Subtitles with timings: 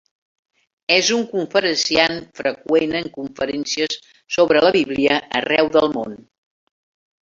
[0.95, 4.01] És un conferenciant freqüent en conferències
[4.39, 6.23] sobre la Bíblia arreu del món.